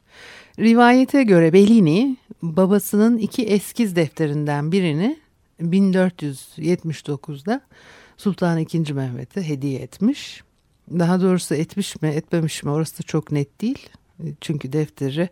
Rivayete 0.59 1.23
göre 1.23 1.53
Bellini 1.53 2.17
babasının 2.41 3.17
iki 3.17 3.43
eskiz 3.43 3.95
defterinden 3.95 4.71
birini 4.71 5.22
1479'da 5.63 7.61
Sultan 8.17 8.57
II. 8.57 8.93
Mehmet'e 8.93 9.47
hediye 9.47 9.79
etmiş. 9.79 10.43
Daha 10.91 11.21
doğrusu 11.21 11.55
etmiş 11.55 12.01
mi 12.01 12.07
etmemiş 12.07 12.63
mi 12.63 12.71
orası 12.71 12.99
da 12.99 13.03
çok 13.03 13.31
net 13.31 13.61
değil. 13.61 13.89
Çünkü 14.41 14.73
defteri 14.73 15.29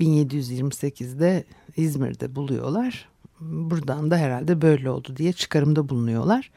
1728'de 0.00 1.44
İzmir'de 1.76 2.36
buluyorlar. 2.36 3.08
Buradan 3.40 4.10
da 4.10 4.16
herhalde 4.16 4.62
böyle 4.62 4.90
oldu 4.90 5.16
diye 5.16 5.32
çıkarımda 5.32 5.88
bulunuyorlar. 5.88 6.50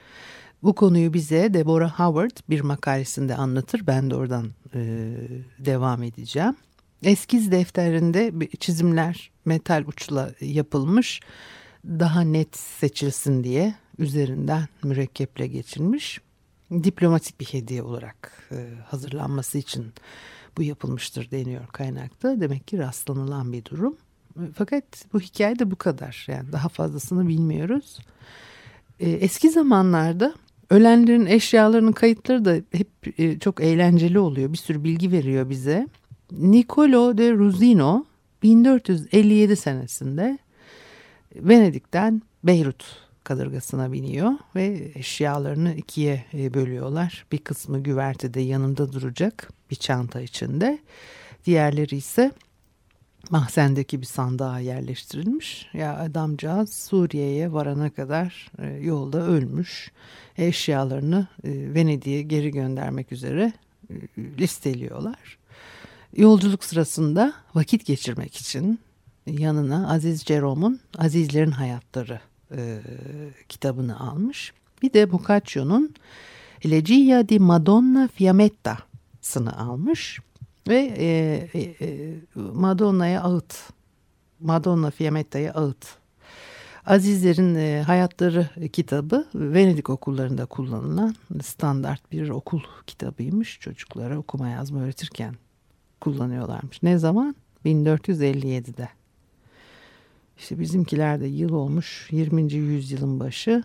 Bu 0.63 0.75
konuyu 0.75 1.13
bize 1.13 1.53
Deborah 1.53 1.99
Howard 1.99 2.37
bir 2.49 2.61
makalesinde 2.61 3.35
anlatır. 3.35 3.87
Ben 3.87 4.09
de 4.09 4.15
oradan 4.15 4.47
e, 4.75 5.13
devam 5.59 6.03
edeceğim. 6.03 6.55
Eskiz 7.03 7.51
defterinde 7.51 8.33
çizimler 8.59 9.31
metal 9.45 9.83
uçla 9.87 10.31
yapılmış. 10.41 11.19
Daha 11.85 12.21
net 12.21 12.57
seçilsin 12.57 13.43
diye 13.43 13.75
üzerinden 13.97 14.67
mürekkeple 14.83 15.47
geçilmiş. 15.47 16.21
Diplomatik 16.71 17.39
bir 17.39 17.45
hediye 17.45 17.83
olarak 17.83 18.47
e, 18.51 18.69
hazırlanması 18.85 19.57
için 19.57 19.85
bu 20.57 20.63
yapılmıştır 20.63 21.31
deniyor 21.31 21.67
kaynakta. 21.67 22.41
Demek 22.41 22.67
ki 22.67 22.77
rastlanılan 22.77 23.53
bir 23.53 23.65
durum. 23.65 23.97
Fakat 24.53 24.83
bu 25.13 25.19
hikaye 25.19 25.59
de 25.59 25.71
bu 25.71 25.75
kadar. 25.75 26.25
Yani 26.27 26.51
daha 26.51 26.69
fazlasını 26.69 27.27
bilmiyoruz. 27.27 27.99
E, 28.99 29.09
eski 29.09 29.49
zamanlarda 29.49 30.33
ölenlerin 30.69 31.25
eşyalarının 31.25 31.91
kayıtları 31.91 32.45
da 32.45 32.55
hep 32.71 33.19
e, 33.19 33.39
çok 33.39 33.61
eğlenceli 33.61 34.19
oluyor. 34.19 34.53
Bir 34.53 34.57
sürü 34.57 34.83
bilgi 34.83 35.11
veriyor 35.11 35.49
bize. 35.49 35.87
Niccolo 36.31 37.17
de 37.17 37.33
Ruzino 37.33 38.05
1457 38.43 39.55
senesinde 39.55 40.37
Venedik'ten 41.35 42.21
Beyrut 42.43 42.85
kadırgasına 43.23 43.91
biniyor 43.91 44.31
ve 44.55 44.91
eşyalarını 44.95 45.75
ikiye 45.75 46.25
bölüyorlar. 46.33 47.25
Bir 47.31 47.37
kısmı 47.37 47.83
güvertede 47.83 48.39
yanında 48.41 48.93
duracak 48.93 49.49
bir 49.71 49.75
çanta 49.75 50.21
içinde. 50.21 50.79
Diğerleri 51.45 51.95
ise 51.95 52.31
mahzendeki 53.29 54.01
bir 54.01 54.05
sandığa 54.05 54.59
yerleştirilmiş. 54.59 55.67
Ya 55.73 55.97
adamcağız 55.97 56.73
Suriye'ye 56.73 57.53
varana 57.53 57.89
kadar 57.89 58.51
yolda 58.81 59.21
ölmüş. 59.27 59.91
Eşyalarını 60.37 61.27
Venedik'e 61.43 62.21
geri 62.21 62.51
göndermek 62.51 63.11
üzere 63.11 63.53
listeliyorlar. 64.17 65.37
Yolculuk 66.17 66.63
sırasında 66.63 67.33
vakit 67.55 67.85
geçirmek 67.85 68.35
için 68.35 68.79
yanına 69.27 69.91
Aziz 69.91 70.25
Jerome'un 70.25 70.79
Azizlerin 70.97 71.51
Hayatları 71.51 72.19
e, 72.55 72.79
kitabını 73.49 73.99
almış. 73.99 74.53
Bir 74.81 74.93
de 74.93 75.11
Boccaccio'nun 75.11 75.95
Elegia 76.63 77.29
di 77.29 77.39
Madonna 77.39 78.07
Fiametta'sını 78.07 79.57
almış 79.57 80.19
ve 80.67 80.93
e, 80.97 81.07
e, 81.53 81.85
e, 81.85 82.15
Madonna'ya 82.35 83.21
ağıt, 83.21 83.55
Madonna 84.39 84.91
Fiametta'ya 84.91 85.53
ağıt. 85.53 85.85
Azizlerin 86.85 87.55
e, 87.55 87.83
Hayatları 87.85 88.49
kitabı 88.73 89.27
Venedik 89.35 89.89
okullarında 89.89 90.45
kullanılan 90.45 91.15
standart 91.43 92.11
bir 92.11 92.29
okul 92.29 92.61
kitabıymış. 92.87 93.59
Çocuklara 93.59 94.17
okuma 94.17 94.49
yazma 94.49 94.81
öğretirken 94.81 95.35
kullanıyorlarmış. 96.01 96.83
Ne 96.83 96.97
zaman? 96.97 97.35
1457'de. 97.65 98.89
İşte 100.41 100.59
bizimkiler 100.59 101.21
de 101.21 101.27
yıl 101.27 101.53
olmuş 101.53 102.07
20. 102.11 102.53
yüzyılın 102.53 103.19
başı. 103.19 103.63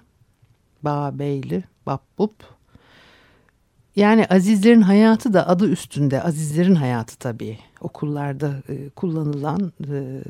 Bağbeyli, 0.82 1.64
Babbup. 1.86 2.34
Yani 3.96 4.26
Azizlerin 4.26 4.80
hayatı 4.80 5.32
da 5.32 5.48
adı 5.48 5.68
üstünde. 5.68 6.22
Azizlerin 6.22 6.74
hayatı 6.74 7.18
tabii. 7.18 7.58
Okullarda 7.80 8.62
e, 8.68 8.88
kullanılan 8.88 9.72
e, 9.80 10.22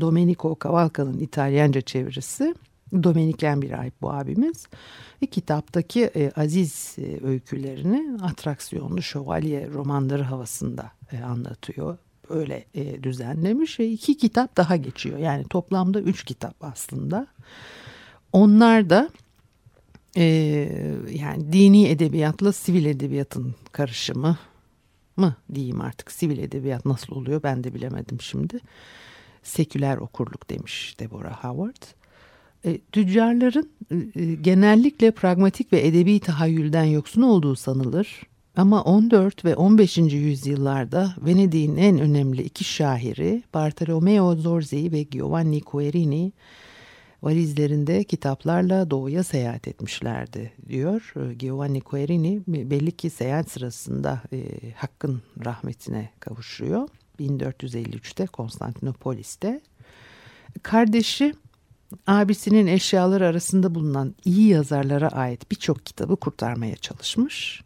Domenico 0.00 0.56
Cavalca'nın 0.64 1.18
İtalyanca 1.18 1.80
çevirisi. 1.80 2.54
Domeniklen 3.02 3.62
bir 3.62 3.80
ayıp 3.80 4.02
bu 4.02 4.12
abimiz. 4.12 4.66
Ve 5.22 5.26
kitaptaki 5.26 6.04
e, 6.04 6.30
Aziz 6.30 6.96
e, 6.98 7.26
öykülerini 7.26 8.22
atraksiyonlu 8.22 9.02
şövalye 9.02 9.68
romanları 9.68 10.22
havasında 10.22 10.92
e, 11.12 11.22
anlatıyor 11.22 11.98
öyle 12.30 12.64
e, 12.74 13.02
düzenlemiş 13.02 13.80
ve 13.80 13.88
iki 13.88 14.16
kitap 14.16 14.56
daha 14.56 14.76
geçiyor. 14.76 15.18
Yani 15.18 15.44
toplamda 15.44 16.00
üç 16.00 16.24
kitap 16.24 16.54
aslında. 16.60 17.26
Onlar 18.32 18.90
da 18.90 19.10
e, 20.16 20.24
yani 21.10 21.52
dini 21.52 21.88
edebiyatla 21.88 22.52
sivil 22.52 22.84
edebiyatın 22.84 23.54
karışımı 23.72 24.38
mı 25.16 25.36
diyeyim 25.54 25.80
artık 25.80 26.12
sivil 26.12 26.38
edebiyat 26.38 26.84
nasıl 26.84 27.16
oluyor 27.16 27.42
ben 27.42 27.64
de 27.64 27.74
bilemedim 27.74 28.20
şimdi. 28.20 28.60
Seküler 29.42 29.96
okurluk 29.96 30.50
demiş 30.50 30.96
Deborah 30.98 31.44
Howard. 31.44 31.82
E, 32.64 32.78
tüccarların 32.92 33.70
e, 34.16 34.34
genellikle 34.34 35.10
pragmatik 35.10 35.72
ve 35.72 35.86
edebi 35.86 36.20
tahayyülden 36.20 36.84
yoksun 36.84 37.22
olduğu 37.22 37.56
sanılır 37.56 38.22
ama 38.56 38.82
14 38.82 39.44
ve 39.44 39.56
15. 39.56 39.98
yüzyıllarda 39.98 41.14
Venedik'in 41.18 41.76
en 41.76 41.98
önemli 41.98 42.42
iki 42.42 42.64
şahiri 42.64 43.42
Bartolomeo 43.54 44.34
Zorzi 44.34 44.92
ve 44.92 45.02
Giovanni 45.02 45.60
Querini 45.60 46.32
valizlerinde 47.22 48.04
kitaplarla 48.04 48.90
doğuya 48.90 49.24
seyahat 49.24 49.68
etmişlerdi 49.68 50.52
diyor. 50.68 51.14
Giovanni 51.38 51.80
Querini 51.80 52.42
belli 52.48 52.92
ki 52.92 53.10
seyahat 53.10 53.50
sırasında 53.50 54.22
e, 54.32 54.46
Hakk'ın 54.76 55.22
rahmetine 55.44 56.10
kavuşuyor. 56.20 56.88
1453'te 57.20 58.26
Konstantinopolis'te. 58.26 59.60
Kardeşi 60.62 61.34
abisinin 62.06 62.66
eşyaları 62.66 63.26
arasında 63.26 63.74
bulunan 63.74 64.14
iyi 64.24 64.48
yazarlara 64.48 65.08
ait 65.08 65.50
birçok 65.50 65.86
kitabı 65.86 66.16
kurtarmaya 66.16 66.76
çalışmış 66.76 67.65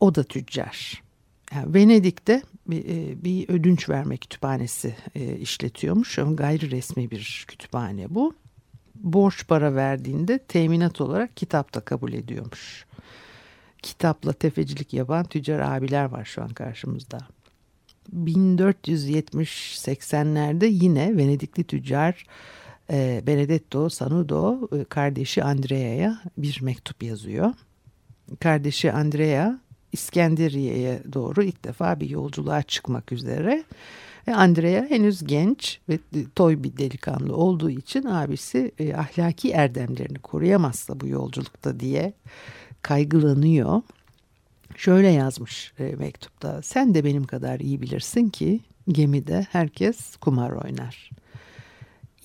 o 0.00 0.14
da 0.14 0.22
tüccar. 0.22 1.02
Yani 1.54 1.74
Venedik'te 1.74 2.42
bir, 2.66 2.84
e, 2.84 3.24
bir 3.24 3.48
ödünç 3.48 3.88
verme 3.88 4.16
kütüphanesi 4.16 4.94
e, 5.14 5.36
işletiyormuş 5.36 6.18
ama 6.18 6.32
gayri 6.32 6.70
resmi 6.70 7.10
bir 7.10 7.44
kütüphane 7.48 8.14
bu. 8.14 8.34
Borç 8.94 9.46
para 9.48 9.74
verdiğinde 9.74 10.38
teminat 10.38 11.00
olarak 11.00 11.36
kitap 11.36 11.74
da 11.74 11.80
kabul 11.80 12.12
ediyormuş. 12.12 12.86
Kitapla 13.82 14.32
tefecilik 14.32 14.94
yapan 14.94 15.24
tüccar 15.24 15.58
abiler 15.58 16.04
var 16.04 16.24
şu 16.24 16.42
an 16.42 16.48
karşımızda. 16.48 17.18
1470-80'lerde 18.16 20.66
yine 20.70 21.16
Venedikli 21.16 21.64
tüccar 21.64 22.24
e, 22.90 23.22
Benedetto 23.26 23.88
Sanudo 23.88 24.68
kardeşi 24.88 25.44
Andrea'ya 25.44 26.20
bir 26.38 26.58
mektup 26.62 27.02
yazıyor. 27.02 27.52
Kardeşi 28.40 28.92
Andrea 28.92 29.58
İskenderiye'ye 29.92 31.02
doğru 31.12 31.42
ilk 31.42 31.64
defa 31.64 32.00
bir 32.00 32.10
yolculuğa 32.10 32.62
çıkmak 32.62 33.12
üzere. 33.12 33.64
Ve 34.28 34.34
Andrea 34.34 34.86
henüz 34.88 35.24
genç 35.24 35.80
ve 35.88 35.98
toy 36.36 36.62
bir 36.62 36.76
delikanlı 36.76 37.36
olduğu 37.36 37.70
için 37.70 38.04
abisi 38.04 38.72
e, 38.78 38.94
ahlaki 38.94 39.50
erdemlerini 39.50 40.18
koruyamazsa 40.18 41.00
bu 41.00 41.06
yolculukta 41.06 41.80
diye 41.80 42.12
kaygılanıyor. 42.82 43.82
Şöyle 44.76 45.08
yazmış 45.08 45.72
e, 45.78 45.82
mektupta. 45.82 46.62
Sen 46.62 46.94
de 46.94 47.04
benim 47.04 47.24
kadar 47.24 47.60
iyi 47.60 47.82
bilirsin 47.82 48.28
ki 48.28 48.60
gemide 48.88 49.46
herkes 49.50 50.16
kumar 50.16 50.50
oynar. 50.50 51.10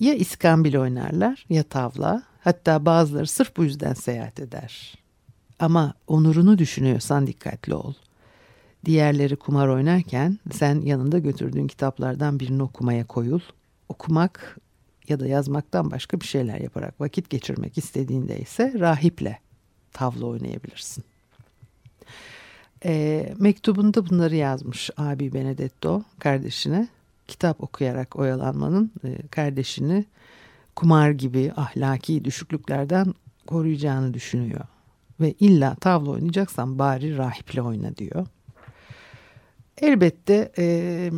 Ya 0.00 0.14
iskambil 0.14 0.76
oynarlar 0.76 1.46
ya 1.48 1.62
tavla. 1.62 2.22
Hatta 2.40 2.86
bazıları 2.86 3.26
sırf 3.26 3.56
bu 3.56 3.64
yüzden 3.64 3.94
seyahat 3.94 4.40
eder. 4.40 5.05
Ama 5.58 5.94
onurunu 6.06 6.58
düşünüyorsan 6.58 7.26
dikkatli 7.26 7.74
ol. 7.74 7.94
Diğerleri 8.84 9.36
kumar 9.36 9.68
oynarken 9.68 10.38
sen 10.52 10.80
yanında 10.80 11.18
götürdüğün 11.18 11.66
kitaplardan 11.66 12.40
birini 12.40 12.62
okumaya 12.62 13.06
koyul. 13.06 13.40
Okumak 13.88 14.58
ya 15.08 15.20
da 15.20 15.26
yazmaktan 15.26 15.90
başka 15.90 16.20
bir 16.20 16.26
şeyler 16.26 16.60
yaparak 16.60 17.00
vakit 17.00 17.30
geçirmek 17.30 17.78
istediğinde 17.78 18.40
ise 18.40 18.74
rahiple 18.78 19.38
tavla 19.92 20.26
oynayabilirsin. 20.26 21.04
E, 22.84 23.34
mektubunda 23.38 24.08
bunları 24.08 24.36
yazmış 24.36 24.90
abi 24.96 25.34
Benedetto 25.34 26.02
kardeşine. 26.18 26.88
Kitap 27.28 27.62
okuyarak 27.62 28.16
oyalanmanın 28.16 28.92
e, 29.04 29.26
kardeşini 29.26 30.04
kumar 30.76 31.10
gibi 31.10 31.52
ahlaki 31.56 32.24
düşüklüklerden 32.24 33.14
koruyacağını 33.46 34.14
düşünüyor. 34.14 34.64
Ve 35.20 35.32
illa 35.32 35.74
tavla 35.74 36.10
oynayacaksan 36.10 36.78
bari 36.78 37.16
rahiple 37.16 37.62
oyna 37.62 37.96
diyor. 37.96 38.26
Elbette 39.78 40.52
e, 40.58 41.10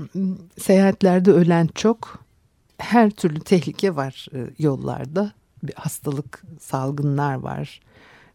seyahatlerde 0.59 1.33
ölen 1.33 1.67
çok 1.75 2.25
her 2.79 3.11
türlü 3.11 3.41
tehlike 3.41 3.97
var 3.97 4.27
e, 4.35 4.51
yollarda. 4.59 5.33
Bir 5.63 5.75
hastalık, 5.75 6.43
salgınlar 6.61 7.35
var. 7.35 7.81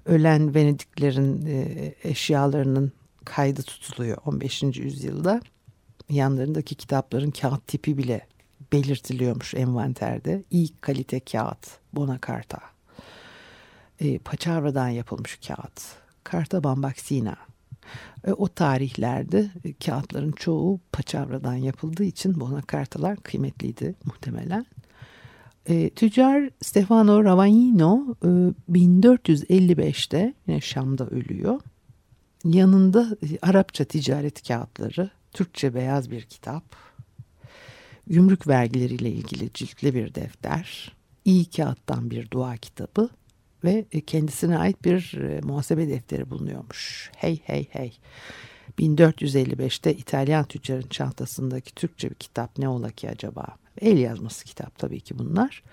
Ölen 0.06 0.56
Venediklerin 0.56 1.45
e, 1.45 1.94
eşyalarının 2.04 2.92
kaydı 3.25 3.62
tutuluyor 3.62 4.18
15. 4.25 4.63
yüzyılda. 4.63 5.42
Yanlarındaki 6.10 6.75
kitapların 6.75 7.31
kağıt 7.31 7.68
tipi 7.68 7.98
bile 7.98 8.27
belirtiliyormuş 8.74 9.54
envanterde. 9.54 10.44
İyi 10.51 10.69
kalite 10.81 11.19
kağıt 11.19 11.68
Bonacarta. 11.94 12.72
E, 14.03 14.17
Paçavradan 14.17 14.89
yapılmış 14.89 15.39
kağıt. 15.47 15.81
Carta 16.31 16.63
Bambaxina. 16.63 17.35
E, 18.27 18.31
o 18.31 18.47
tarihlerde 18.47 19.50
e, 19.65 19.73
kağıtların 19.73 20.31
çoğu 20.31 20.79
paçavradan 20.91 21.55
yapıldığı 21.55 22.03
için 22.03 22.39
Bonacartalar 22.39 23.17
kıymetliydi 23.17 23.95
muhtemelen. 24.05 24.65
E, 25.65 25.89
tüccar 25.89 26.50
Stefano 26.61 27.23
Ravagnino 27.23 28.15
e, 28.23 28.27
1455'te 28.71 30.33
yine 30.47 30.61
Şam'da 30.61 31.07
ölüyor. 31.07 31.61
Yanında 32.45 33.17
e, 33.23 33.27
Arapça 33.41 33.85
ticaret 33.85 34.47
kağıtları, 34.47 35.09
Türkçe 35.31 35.73
beyaz 35.73 36.11
bir 36.11 36.21
kitap, 36.21 36.63
gümrük 38.07 38.47
vergileriyle 38.47 39.11
ilgili 39.11 39.50
ciltli 39.53 39.95
bir 39.95 40.15
defter, 40.15 40.95
iyi 41.25 41.45
kağıttan 41.45 42.11
bir 42.11 42.31
dua 42.31 42.57
kitabı 42.57 43.09
ve 43.63 43.86
e, 43.92 44.01
kendisine 44.01 44.57
ait 44.57 44.86
bir 44.86 45.13
e, 45.13 45.42
muhasebe 45.42 45.89
defteri 45.89 46.30
bulunuyormuş. 46.30 47.12
Hey 47.15 47.39
hey 47.44 47.68
hey. 47.71 47.98
1455'te 48.80 49.94
İtalyan 49.94 50.44
tüccarın 50.44 50.88
çantasındaki 50.88 51.75
Türkçe 51.75 52.10
bir 52.10 52.15
kitap 52.15 52.57
ne 52.57 52.69
ola 52.69 52.89
ki 52.89 53.10
acaba? 53.10 53.45
El 53.81 53.98
yazması 53.98 54.45
kitap 54.45 54.77
tabii 54.77 55.01
ki 55.01 55.19
bunlar. 55.19 55.63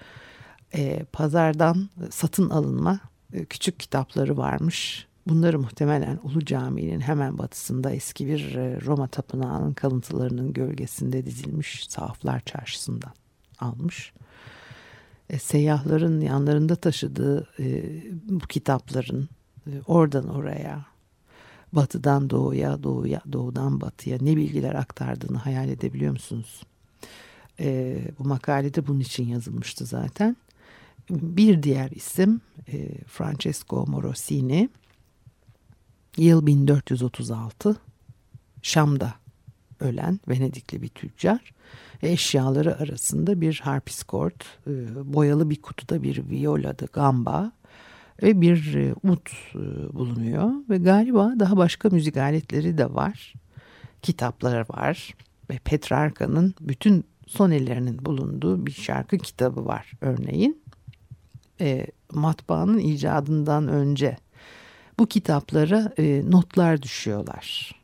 E, 0.75 1.05
pazardan 1.13 1.89
satın 2.11 2.51
alınma 2.51 3.01
küçük 3.49 3.81
kitapları 3.81 4.37
varmış. 4.37 5.07
Bunları 5.27 5.59
muhtemelen 5.59 6.21
Ulu 6.23 6.45
Cami'nin 6.45 7.01
hemen 7.01 7.39
batısında 7.39 7.91
eski 7.91 8.27
bir 8.27 8.55
Roma 8.87 9.07
tapınağının 9.07 9.73
kalıntılarının 9.73 10.53
gölgesinde 10.53 11.27
dizilmiş 11.27 11.87
sahaflar 11.89 12.41
çarşısından 12.41 13.13
almış. 13.59 14.13
E, 15.31 15.39
seyyahların 15.39 16.21
yanlarında 16.21 16.77
taşıdığı 16.77 17.49
e, 17.59 17.85
bu 18.29 18.47
kitapların 18.47 19.29
e, 19.67 19.71
oradan 19.87 20.29
oraya, 20.29 20.87
batıdan 21.73 22.31
doğuya, 22.31 22.83
doğuya, 22.83 23.21
doğudan 23.33 23.81
batıya 23.81 24.19
ne 24.21 24.37
bilgiler 24.37 24.75
aktardığını 24.75 25.39
hayal 25.39 25.69
edebiliyor 25.69 26.13
musunuz? 26.13 26.63
E, 27.61 27.99
bu 28.19 28.25
makalede 28.29 28.87
bunun 28.87 29.01
için 29.01 29.29
yazılmıştı 29.29 29.87
zaten. 29.87 30.37
Bir 31.11 31.63
diğer 31.63 31.91
isim 31.91 32.41
e, 32.69 33.05
Francesco 33.05 33.87
Morosini. 33.87 34.69
Yıl 36.17 36.47
1436. 36.47 37.77
Şam'da 38.63 39.15
ölen 39.81 40.21
Venedikli 40.29 40.83
bir 40.83 40.89
tüccar. 40.89 41.53
Eşyaları 42.03 42.79
arasında 42.79 43.41
bir 43.41 43.61
harpiskort, 43.65 44.45
e, 44.67 44.73
boyalı 45.15 45.51
bir 45.51 45.63
kutuda 45.63 46.03
bir 46.03 46.31
viola 46.31 46.79
da 46.79 46.87
gamba 46.93 47.53
ve 48.23 48.41
bir 48.41 48.75
e, 48.75 48.95
ut 49.03 49.31
e, 49.55 49.59
bulunuyor. 49.95 50.51
Ve 50.71 50.79
galiba 50.79 51.35
daha 51.39 51.57
başka 51.57 51.89
müzik 51.89 52.17
aletleri 52.17 52.79
de 52.79 52.95
var. 52.95 53.35
Kitapları 54.03 54.65
var 54.69 55.15
ve 55.51 55.59
Petrarca'nın 55.59 56.55
bütün 56.61 57.05
sonelerinin 57.27 58.05
bulunduğu 58.05 58.67
bir 58.67 58.73
şarkı 58.73 59.19
kitabı 59.19 59.67
var 59.67 59.93
örneğin. 60.01 60.63
E, 61.61 61.87
matbaanın 62.13 62.79
icadından 62.79 63.69
önce 63.69 64.17
bu 64.99 65.07
kitaplara 65.07 65.93
e, 65.99 66.23
notlar 66.31 66.83
düşüyorlar. 66.83 67.80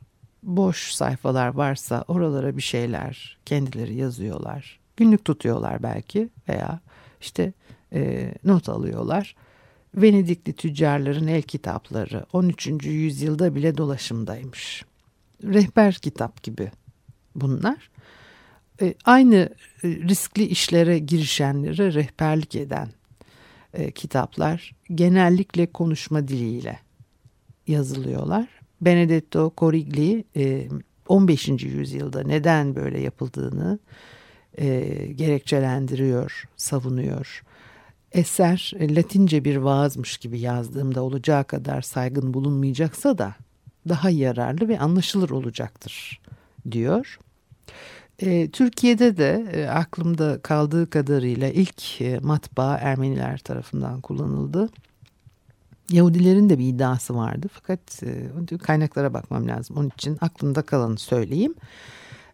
Boş 0.47 0.91
sayfalar 0.91 1.47
varsa 1.47 2.03
oralara 2.07 2.57
bir 2.57 2.61
şeyler 2.61 3.37
kendileri 3.45 3.95
yazıyorlar. 3.95 4.79
Günlük 4.97 5.25
tutuyorlar 5.25 5.83
belki 5.83 6.29
veya 6.49 6.79
işte 7.21 7.53
e, 7.93 8.31
not 8.43 8.69
alıyorlar. 8.69 9.35
Venedikli 9.95 10.53
tüccarların 10.53 11.27
el 11.27 11.41
kitapları 11.41 12.25
13. 12.33 12.67
yüzyılda 12.85 13.55
bile 13.55 13.77
dolaşımdaymış. 13.77 14.85
Rehber 15.43 15.93
kitap 15.93 16.43
gibi 16.43 16.71
bunlar. 17.35 17.89
E, 18.81 18.93
aynı 19.05 19.35
e, 19.83 19.87
riskli 19.87 20.43
işlere 20.45 20.99
girişenlere 20.99 21.93
rehberlik 21.93 22.55
eden 22.55 22.89
e, 23.73 23.91
kitaplar 23.91 24.75
genellikle 24.95 25.71
konuşma 25.71 26.27
diliyle 26.27 26.79
yazılıyorlar. 27.67 28.47
Benedetto 28.81 29.53
Corigli 29.57 30.23
15. 31.07 31.47
yüzyılda 31.47 32.23
neden 32.23 32.75
böyle 32.75 32.99
yapıldığını 32.99 33.79
gerekçelendiriyor, 35.15 36.43
savunuyor. 36.57 37.43
Eser 38.11 38.71
Latince 38.79 39.45
bir 39.45 39.57
vaazmış 39.57 40.17
gibi 40.17 40.39
yazdığımda 40.39 41.03
olacağı 41.03 41.43
kadar 41.43 41.81
saygın 41.81 42.33
bulunmayacaksa 42.33 43.17
da 43.17 43.35
daha 43.89 44.09
yararlı 44.09 44.67
ve 44.67 44.79
anlaşılır 44.79 45.29
olacaktır 45.29 46.21
diyor. 46.71 47.19
E, 48.19 48.49
Türkiye'de 48.49 49.17
de 49.17 49.47
e, 49.53 49.67
aklımda 49.67 50.41
kaldığı 50.41 50.89
kadarıyla 50.89 51.49
ilk 51.49 52.01
e, 52.01 52.19
matbaa 52.19 52.77
Ermeniler 52.77 53.37
tarafından 53.37 54.01
kullanıldı. 54.01 54.69
Yahudilerin 55.91 56.49
de 56.49 56.59
bir 56.59 56.67
iddiası 56.67 57.15
vardı 57.15 57.47
fakat 57.53 58.03
e, 58.03 58.57
kaynaklara 58.57 59.13
bakmam 59.13 59.47
lazım. 59.47 59.77
Onun 59.77 59.89
için 59.89 60.17
aklımda 60.21 60.61
kalanı 60.61 60.97
söyleyeyim. 60.97 61.55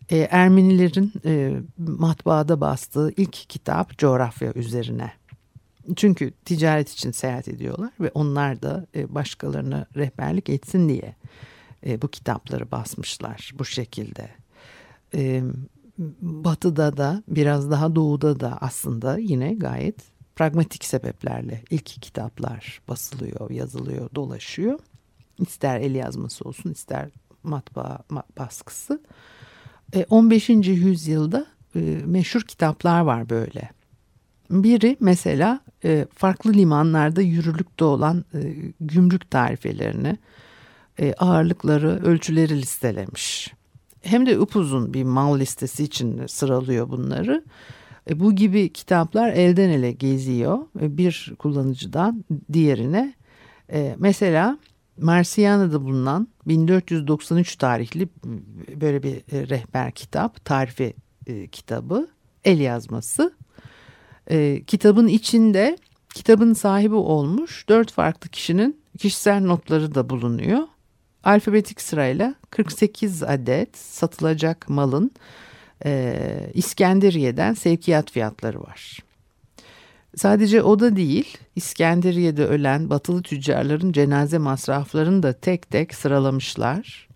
E, 0.10 0.17
Ermenilerin 0.17 1.13
e, 1.25 1.53
matbaada 1.77 2.62
bastığı 2.62 3.13
ilk 3.17 3.33
kitap 3.33 3.98
coğrafya 3.98 4.53
üzerine. 4.53 5.12
Çünkü 5.95 6.31
ticaret 6.45 6.89
için 6.89 7.12
seyahat 7.12 7.48
ediyorlar 7.48 7.91
ve 8.00 8.12
onlar 8.13 8.62
da 8.62 8.86
e, 8.95 9.15
başkalarına 9.15 9.86
rehberlik 9.95 10.50
etsin 10.50 10.89
diye 10.89 11.15
bu 12.01 12.07
kitapları 12.07 12.72
basmışlar 12.72 13.51
bu 13.60 13.65
şekilde. 13.65 14.29
Batıda 16.22 16.98
da 16.98 17.24
biraz 17.27 17.72
daha 17.72 17.95
doğuda 17.95 18.39
da 18.39 18.57
aslında 18.62 19.17
yine 19.17 19.53
gayet 19.53 20.12
pragmatik 20.36 20.86
sebeplerle 20.86 21.63
ilk 21.70 21.86
kitaplar 21.86 22.82
basılıyor, 22.88 23.50
yazılıyor, 23.50 24.10
dolaşıyor. 24.16 24.80
İster 25.40 25.80
el 25.80 25.96
yazması 25.96 26.44
olsun 26.44 26.72
ister 26.72 27.10
matbaa 27.44 28.00
baskısı. 28.40 29.02
15. 30.10 30.50
E, 30.50 30.54
yüzyılda 30.54 31.46
e, 31.75 31.80
meşhur 32.06 32.42
kitaplar 32.42 33.02
var 33.02 33.30
böyle. 33.30 33.70
Biri 34.50 34.98
mesela 35.00 35.60
e, 35.84 36.08
farklı 36.16 36.54
limanlarda 36.54 37.22
yürürlükte 37.22 37.86
olan 37.86 38.25
gümrük 38.80 39.32
tarifelerini, 39.32 40.18
ağırlıkları, 41.18 42.06
ölçüleri 42.06 42.62
listelemiş 42.62 43.54
hem 44.04 44.25
de 44.25 44.40
upuzun 44.40 44.94
bir 44.94 45.04
mal 45.04 45.40
listesi 45.40 45.84
için 45.84 46.28
sıralıyor 46.28 46.90
bunları. 46.90 47.44
E, 48.10 48.19
bu 48.19 48.36
gibi 48.36 48.74
kitaplar 48.74 49.29
elden 49.29 49.69
ele 49.69 49.91
geziyor 49.91 50.60
bir 50.75 51.33
kullanıcıdan 51.39 52.25
diğerine. 52.53 53.13
E, 53.72 53.95
mesela 54.00 54.57
Marsiyana'da 54.98 55.83
bulunan 55.83 56.27
1493 56.48 57.55
tarihli 57.55 58.10
böyle 58.81 59.03
bir 59.03 59.15
e, 59.15 59.48
rehber 59.50 59.91
kitap, 59.91 60.45
tarifi 60.45 60.93
e, 61.27 61.48
kitabı, 61.48 62.07
el 62.43 62.60
yazması. 62.60 63.33
E, 64.27 64.63
kitabın 64.67 65.07
içinde 65.07 65.77
kitabın 66.13 66.53
sahibi 66.53 66.95
olmuş 66.95 67.69
dört 67.69 67.91
farklı 67.91 68.29
kişinin 68.29 68.81
kişisel 69.00 69.41
notları 69.41 69.95
da 69.95 70.10
bulunuyor. 70.10 70.60
Alfabetik 71.24 71.81
sırayla 71.81 72.36
48 72.50 73.24
adet 73.24 73.77
satılacak 73.77 74.69
malın 74.69 75.12
e, 75.86 76.16
İskenderiye'den 76.54 77.54
sevkiyat 77.54 78.12
fiyatları 78.12 78.62
var. 78.62 79.00
Sadece 80.16 80.63
o 80.63 80.80
da 80.80 80.96
değil, 80.96 81.38
İskenderiye'de 81.56 82.46
ölen 82.46 82.90
batılı 82.90 83.22
tüccarların 83.22 83.92
cenaze 83.92 84.38
masraflarını 84.38 85.24
da 85.24 85.34
tek 85.34 85.70
tek 85.70 85.96
sıralamışlar. 85.96 87.08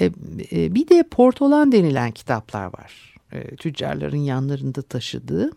E, 0.00 0.04
e, 0.52 0.74
bir 0.74 0.88
de 0.88 1.02
portolan 1.10 1.72
denilen 1.72 2.10
kitaplar 2.10 2.64
var. 2.64 3.14
E, 3.32 3.56
tüccarların 3.56 4.16
yanlarında 4.16 4.82
taşıdığı. 4.82 5.50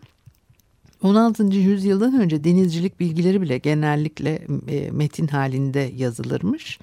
16. 1.02 1.44
yüzyıldan 1.44 2.20
önce 2.20 2.44
denizcilik 2.44 3.00
bilgileri 3.00 3.40
bile 3.40 3.58
genellikle 3.58 4.46
e, 4.68 4.90
metin 4.90 5.26
halinde 5.26 5.92
yazılırmış. 5.96 6.78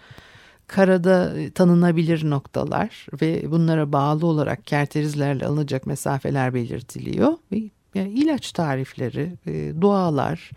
Karada 0.67 1.33
tanınabilir 1.55 2.29
noktalar 2.29 3.07
ve 3.21 3.51
bunlara 3.51 3.91
bağlı 3.91 4.25
olarak 4.25 4.65
kerterizlerle 4.65 5.45
alınacak 5.45 5.85
mesafeler 5.85 6.53
belirtiliyor. 6.53 7.33
Ve 7.51 7.63
yani 7.95 8.09
ilaç 8.09 8.51
tarifleri, 8.51 9.33
e, 9.45 9.81
dualar, 9.81 10.51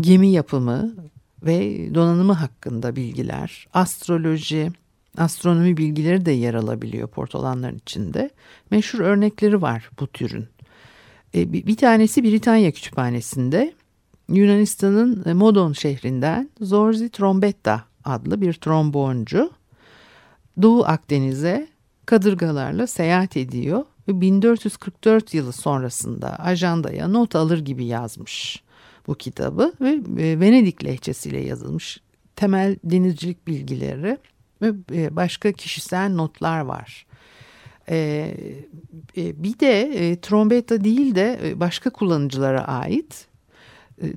gemi 0.00 0.28
yapımı 0.28 0.94
ve 1.42 1.88
donanımı 1.94 2.32
hakkında 2.32 2.96
bilgiler, 2.96 3.66
astroloji, 3.74 4.70
astronomi 5.18 5.76
bilgileri 5.76 6.26
de 6.26 6.32
yer 6.32 6.54
alabiliyor 6.54 7.08
portolanların 7.08 7.76
içinde. 7.76 8.30
Meşhur 8.70 9.00
örnekleri 9.00 9.62
var 9.62 9.90
bu 10.00 10.06
türün. 10.06 10.46
E, 11.34 11.52
bir 11.52 11.76
tanesi 11.76 12.24
Britanya 12.24 12.70
Kütüphanesi'nde 12.70 13.74
Yunanistan'ın 14.28 15.24
e, 15.26 15.34
Modon 15.34 15.72
şehrinden 15.72 16.50
Zorzi 16.60 17.08
Trombetta 17.08 17.84
adlı 18.04 18.40
bir 18.40 18.52
tromboncu 18.52 19.50
Doğu 20.62 20.84
Akdeniz'e 20.84 21.68
kadırgalarla 22.06 22.86
seyahat 22.86 23.36
ediyor 23.36 23.84
ve 24.08 24.20
1444 24.20 25.34
yılı 25.34 25.52
sonrasında 25.52 26.38
ajandaya 26.38 27.08
not 27.08 27.36
alır 27.36 27.58
gibi 27.58 27.84
yazmış 27.84 28.62
bu 29.06 29.14
kitabı 29.14 29.72
ve 29.80 29.90
e, 30.22 30.40
Venedik 30.40 30.84
lehçesiyle 30.84 31.40
yazılmış 31.40 32.00
temel 32.36 32.76
denizcilik 32.84 33.46
bilgileri 33.46 34.18
ve 34.62 34.72
e, 34.92 35.16
başka 35.16 35.52
kişisel 35.52 36.14
notlar 36.14 36.60
var. 36.60 37.06
E, 37.88 38.34
bir 39.16 39.60
de 39.60 40.16
trombetta 40.22 40.84
değil 40.84 41.14
de 41.14 41.54
başka 41.56 41.90
kullanıcılara 41.90 42.64
ait 42.64 43.26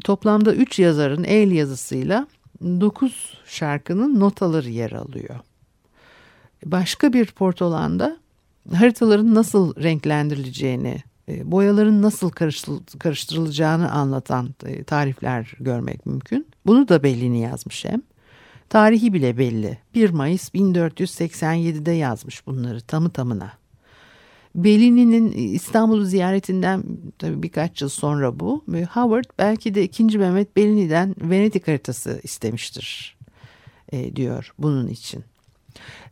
toplamda 0.04 0.56
3 0.56 0.80
yazarın 0.80 1.24
el 1.24 1.52
yazısıyla 1.52 2.28
9 2.62 3.34
şarkının 3.46 4.20
notaları 4.20 4.70
yer 4.70 4.92
alıyor. 4.92 5.36
Başka 6.66 7.14
bir 7.14 7.26
portolanda 7.26 8.18
haritaların 8.76 9.36
nasıl 9.36 9.76
renklendirileceğini, 9.84 11.04
e, 11.30 11.52
boyaların 11.52 12.02
nasıl 12.02 12.30
karıştırılacağını 13.00 13.92
anlatan 13.92 14.50
e, 14.66 14.84
tarifler 14.84 15.54
görmek 15.60 16.06
mümkün. 16.06 16.48
Bunu 16.66 16.88
da 16.88 17.04
Bellini 17.04 17.42
yazmış 17.42 17.86
hem. 17.86 18.02
Tarihi 18.70 19.14
bile 19.14 19.38
belli. 19.38 19.78
1 19.96 20.10
Mayıs 20.10 20.50
1487'de 20.50 21.92
yazmış 21.92 22.48
bunları 22.48 22.82
tamı 22.82 23.10
tamına. 23.10 23.52
Bellini'nin 24.58 25.32
İstanbul'u 25.32 26.06
ziyaretinden 26.06 26.84
tabii 27.20 27.44
birkaç 27.44 27.82
yıl 27.82 27.90
sonra 27.90 28.40
bu. 28.40 28.64
Howard 28.94 29.26
belki 29.40 29.76
de 29.76 29.84
2. 29.84 30.18
Mehmet 30.18 30.56
Bellini'den 30.56 31.16
Venedik 31.22 31.68
haritası 31.68 32.20
istemiştir 32.24 33.18
e, 33.92 34.16
diyor 34.16 34.54
bunun 34.60 34.88
için. 34.88 35.24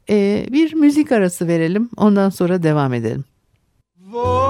Ee, 0.09 0.45
bir 0.51 0.73
müzik 0.73 1.11
arası 1.11 1.47
verelim 1.47 1.89
ondan 1.97 2.29
sonra 2.29 2.63
devam 2.63 2.93
edelim. 2.93 3.23
Volare, 4.11 4.44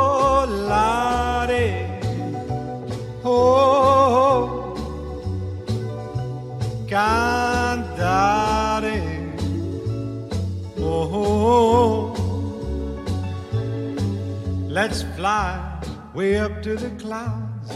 let's 14.76 15.04
fly 15.16 15.82
way 16.14 16.38
up 16.38 16.62
to 16.62 16.76
the 16.76 16.90
clouds, 17.02 17.72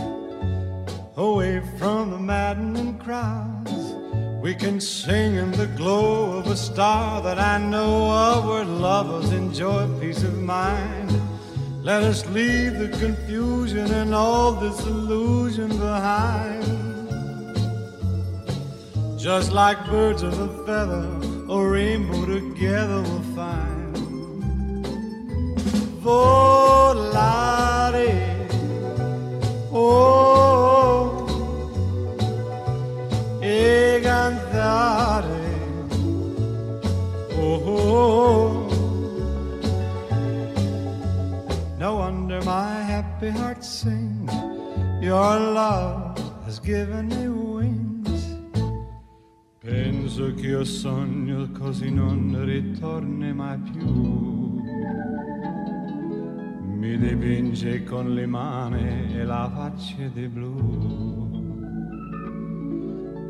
away 1.15 1.61
from 1.77 2.11
the 2.11 2.19
maddening 2.19 2.97
crowds. 2.97 3.71
We 4.41 4.53
can 4.53 4.81
sing 4.81 5.35
in 5.35 5.51
the 5.51 5.67
glow 5.77 6.37
of 6.37 6.47
a 6.47 6.57
star 6.57 7.21
that 7.21 7.39
I 7.39 7.57
know 7.57 8.11
of 8.11 8.45
where 8.49 8.65
lovers 8.65 9.31
enjoy 9.31 9.87
peace 10.01 10.23
of 10.23 10.37
mind. 10.39 11.09
Let 11.81 12.03
us 12.03 12.25
leave 12.31 12.77
the 12.77 12.89
confusion 12.89 13.89
and 13.93 14.13
all 14.13 14.59
disillusion 14.59 15.69
behind. 15.69 16.65
Just 19.17 19.53
like 19.53 19.77
birds 19.85 20.21
of 20.21 20.37
a 20.37 20.49
feather, 20.65 21.07
a 21.47 21.65
rainbow 21.65 22.25
together 22.25 23.01
we'll 23.03 23.35
find. 23.37 23.78
Volare, 26.01 27.27
oh. 29.71 31.25
e 33.41 33.99
cantare. 34.01 35.47
Oh, 37.37 38.67
no 41.77 41.95
wonder 41.95 42.41
my 42.45 42.81
happy 42.81 43.29
heart 43.29 43.61
sings. 43.61 44.31
Your 45.01 45.37
love 45.37 46.17
has 46.45 46.59
given 46.61 47.09
me 47.09 47.27
wings. 47.27 48.37
Penso 49.59 50.33
che 50.35 50.47
io 50.47 50.63
sogno 50.63 51.49
così 51.51 51.91
non 51.91 52.41
ritorni 52.45 53.33
mai 53.33 53.57
più. 53.57 53.88
Dipinge 57.59 57.83
con 57.83 58.13
le 58.13 58.25
mani 58.25 59.13
e 59.13 59.23
la 59.25 59.51
faccia 59.53 60.07
di 60.13 60.27
blu. 60.27 61.37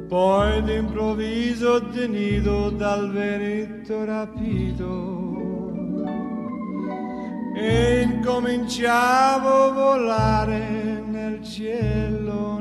Poi 0.08 0.64
d'improvviso 0.64 1.88
tenido 1.90 2.70
dal 2.72 3.12
veretto 3.12 4.06
rapito 4.06 5.72
e 7.56 8.02
incominciavo 8.02 9.64
a 9.64 9.72
volare 9.72 11.04
nel 11.06 11.44
cielo 11.44 12.58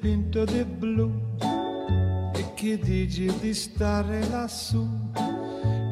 dipinto 0.00 0.44
di 0.46 0.64
blu. 0.64 1.10
E 2.34 2.54
che 2.54 2.78
dici 2.78 3.30
di 3.38 3.52
stare 3.52 4.26
lassù? 4.30 4.86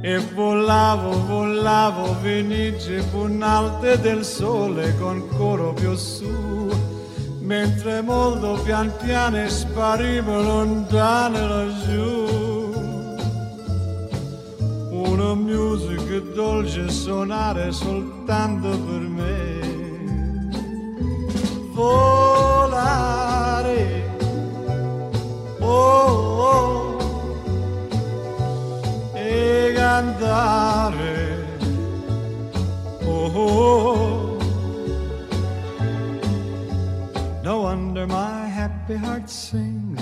E 0.02 0.18
volavo, 0.34 1.26
volavo, 1.26 2.16
venice 2.22 3.02
punalte 3.10 4.00
del 4.00 4.24
sole 4.24 4.96
con 4.98 5.28
coro 5.36 5.74
più 5.74 5.94
su. 5.94 6.70
Mentre 7.40 8.00
molto 8.00 8.58
pian 8.62 8.90
piano 9.02 9.46
sparivo 9.48 10.40
lontano 10.40 11.46
laggiù. 11.46 12.26
Una 14.90 15.34
musica 15.34 16.18
dolce 16.34 16.88
suonare 16.88 17.72
soltanto 17.72 18.68
per 18.68 19.00
me. 19.00 19.56
Volare 21.72 22.27
e 30.18 30.24
cantare 30.24 31.46
oh, 33.04 33.32
oh. 33.34 34.38
no 37.42 37.60
one 37.60 37.94
happy 38.88 38.96
heart 38.96 39.28
sings. 39.28 40.00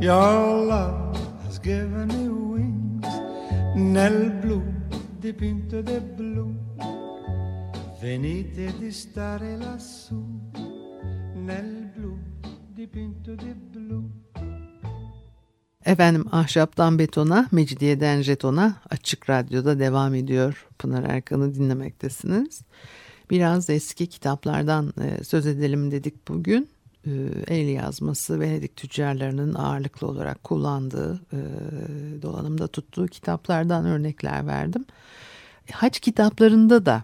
Your 0.00 0.66
love 0.66 1.16
has 1.44 1.58
given 1.58 2.08
me 2.08 2.28
wings. 2.28 3.06
Nel 3.74 4.30
blu 4.40 4.62
dipinto 5.20 5.82
de 5.82 6.00
blu. 6.00 6.54
Venite 8.00 8.72
di 8.78 8.92
stare 8.92 9.56
lassù. 9.56 10.22
Nel 11.34 11.90
blu 11.94 12.18
dipinto 12.74 13.34
di 13.34 13.52
blu. 13.54 13.67
Efendim 15.88 16.24
ahşaptan 16.32 16.98
betona, 16.98 17.48
mecidiyeden 17.52 18.22
jetona 18.22 18.74
açık 18.90 19.30
radyoda 19.30 19.78
devam 19.78 20.14
ediyor. 20.14 20.66
Pınar 20.78 21.04
Erkan'ı 21.04 21.54
dinlemektesiniz. 21.54 22.60
Biraz 23.30 23.70
eski 23.70 24.06
kitaplardan 24.06 24.92
e, 25.02 25.24
söz 25.24 25.46
edelim 25.46 25.90
dedik 25.90 26.28
bugün. 26.28 26.68
E, 27.06 27.10
el 27.46 27.68
yazması 27.68 28.40
Venedik 28.40 28.76
tüccarlarının 28.76 29.54
ağırlıklı 29.54 30.06
olarak 30.06 30.44
kullandığı, 30.44 31.20
e, 31.32 31.38
dolanımda 32.22 32.68
tuttuğu 32.68 33.06
kitaplardan 33.06 33.86
örnekler 33.86 34.46
verdim. 34.46 34.84
Haç 35.72 36.00
kitaplarında 36.00 36.86
da 36.86 37.02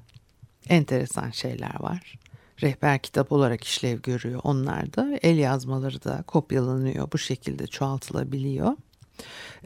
enteresan 0.69 1.31
şeyler 1.31 1.81
var. 1.81 2.19
Rehber 2.65 2.99
kitap 2.99 3.33
olarak 3.33 3.65
işlev 3.65 4.01
görüyor 4.01 4.41
onlar 4.45 4.95
da. 4.95 5.19
El 5.23 5.39
yazmaları 5.39 6.05
da 6.05 6.23
kopyalanıyor, 6.27 7.13
bu 7.13 7.19
şekilde 7.19 7.67
çoğaltılabiliyor. 7.67 8.73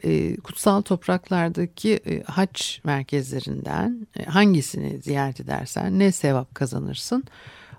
E, 0.04 0.36
kutsal 0.36 0.80
topraklardaki 0.82 2.00
e, 2.06 2.22
haç 2.22 2.80
merkezlerinden 2.84 4.06
e, 4.18 4.24
hangisini 4.24 5.02
ziyaret 5.02 5.40
edersen 5.40 5.98
ne 5.98 6.12
sevap 6.12 6.54
kazanırsın 6.54 7.24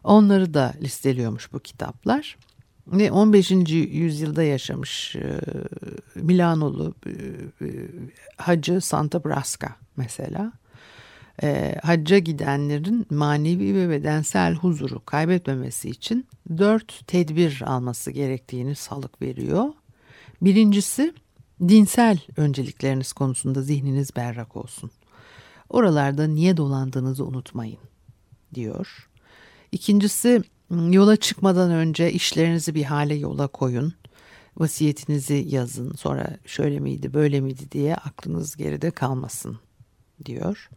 onları 0.03 0.53
da 0.53 0.73
listeliyormuş 0.81 1.53
bu 1.53 1.59
kitaplar. 1.59 2.37
Ve 2.87 3.11
15. 3.11 3.51
yüzyılda 3.71 4.43
yaşamış 4.43 5.15
e, 5.15 5.39
Milanolu 6.15 6.95
e, 7.05 7.13
Hacı 8.37 8.81
Santa 8.81 9.23
Brasca 9.23 9.69
mesela 9.97 10.51
e, 11.43 11.75
hacca 11.83 12.17
gidenlerin 12.17 13.07
manevi 13.09 13.75
ve 13.75 13.89
bedensel 13.89 14.55
huzuru 14.55 15.05
kaybetmemesi 15.05 15.89
için 15.89 16.27
dört 16.57 17.07
tedbir 17.07 17.63
alması 17.65 18.11
gerektiğini 18.11 18.75
salık 18.75 19.21
veriyor. 19.21 19.65
Birincisi 20.41 21.13
dinsel 21.67 22.19
öncelikleriniz 22.37 23.13
konusunda 23.13 23.61
zihniniz 23.61 24.15
berrak 24.15 24.57
olsun. 24.57 24.91
Oralarda 25.69 26.27
niye 26.27 26.57
dolandığınızı 26.57 27.25
unutmayın 27.25 27.79
diyor. 28.55 29.09
İkincisi 29.71 30.43
yola 30.89 31.15
çıkmadan 31.15 31.71
önce 31.71 32.11
işlerinizi 32.11 32.75
bir 32.75 32.83
hale 32.83 33.15
yola 33.15 33.47
koyun. 33.47 33.93
Vasiyetinizi 34.57 35.45
yazın 35.47 35.93
sonra 35.93 36.37
şöyle 36.45 36.79
miydi 36.79 37.13
böyle 37.13 37.41
miydi 37.41 37.71
diye 37.71 37.95
aklınız 37.95 38.55
geride 38.55 38.91
kalmasın 38.91 39.59
diyor. 40.25 40.69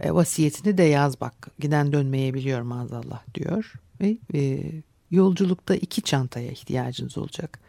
E, 0.00 0.14
vasiyetini 0.14 0.78
de 0.78 0.82
yaz 0.82 1.20
bak 1.20 1.48
giden 1.58 1.92
dönmeyebiliyor 1.92 2.60
maazallah 2.60 3.22
diyor. 3.34 3.72
Ve 4.00 4.18
e, 4.34 4.72
yolculukta 5.10 5.74
iki 5.74 6.02
çantaya 6.02 6.50
ihtiyacınız 6.50 7.18
olacak. 7.18 7.60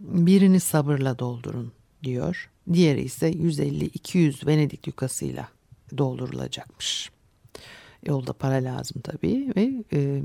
Birini 0.00 0.60
sabırla 0.60 1.18
doldurun 1.18 1.72
diyor. 2.04 2.50
Diğeri 2.72 3.02
ise 3.02 3.32
150-200 3.32 4.46
Venedik 4.46 4.86
yukasıyla 4.86 5.48
doldurulacakmış. 5.98 7.10
Yolda 8.06 8.32
para 8.32 8.54
lazım 8.54 9.02
tabii 9.02 9.52
ve 9.56 9.84
e, 9.92 10.22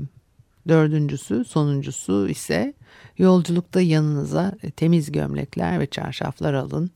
dördüncüsü 0.68 1.44
sonuncusu 1.44 2.28
ise 2.28 2.74
yolculukta 3.18 3.80
yanınıza 3.80 4.56
e, 4.62 4.70
temiz 4.70 5.12
gömlekler 5.12 5.80
ve 5.80 5.86
çarşaflar 5.86 6.54
alın. 6.54 6.90